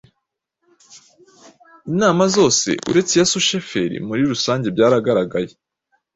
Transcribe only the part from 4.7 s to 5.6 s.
byagaragaye